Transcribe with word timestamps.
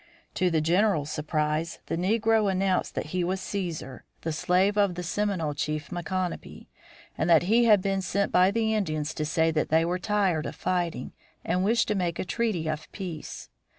To 0.33 0.49
the 0.49 0.61
general's 0.61 1.11
surprise 1.11 1.77
the 1.85 1.95
negro 1.95 2.51
announced 2.51 2.95
that 2.95 3.05
he 3.13 3.23
was 3.23 3.39
Cæsar, 3.39 3.99
the 4.21 4.33
slave 4.33 4.75
of 4.75 4.95
the 4.95 5.03
Seminole 5.03 5.53
chief 5.53 5.91
Micanopy, 5.91 6.69
and 7.15 7.29
that 7.29 7.43
he 7.43 7.65
had 7.65 7.83
been 7.83 8.01
sent 8.01 8.31
by 8.31 8.49
the 8.49 8.73
Indians 8.73 9.13
to 9.13 9.25
say 9.25 9.51
that 9.51 9.69
they 9.69 9.85
were 9.85 9.99
tired 9.99 10.47
of 10.47 10.55
fighting 10.55 11.13
and 11.45 11.63
wished 11.63 11.87
to 11.89 11.93
make 11.93 12.17
a 12.17 12.25
treaty 12.25 12.67
of 12.67 12.91
peace. 12.91 13.49